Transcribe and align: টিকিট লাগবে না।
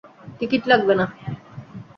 টিকিট 0.39 0.63
লাগবে 0.71 0.93
না। 0.99 1.05